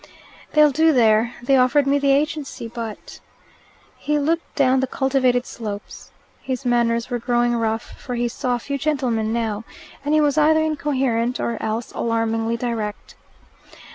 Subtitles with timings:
[0.53, 1.35] "They'll do there.
[1.43, 3.19] They offered me the agency, but"
[4.07, 6.09] He looked down the cultivated slopes.
[6.41, 9.63] His manners were growing rough, for he saw few gentlemen now,
[10.03, 13.13] and he was either incoherent or else alarmingly direct.